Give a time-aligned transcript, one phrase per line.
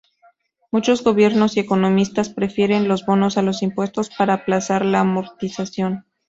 [0.71, 6.05] Muchos gobiernos y economistas prefieren los bonos a los impuestos para aplazar la amortización.